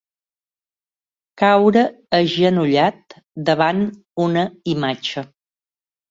Caure 1.41 1.83
agenollat 2.19 3.15
davant 3.49 3.83
una 4.25 4.47
imatge. 4.73 5.25